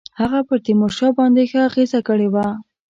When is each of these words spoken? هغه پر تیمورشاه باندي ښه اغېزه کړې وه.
هغه 0.19 0.39
پر 0.47 0.57
تیمورشاه 0.65 1.11
باندي 1.17 1.43
ښه 1.51 1.59
اغېزه 1.69 1.99
کړې 2.07 2.27
وه. 2.33 2.47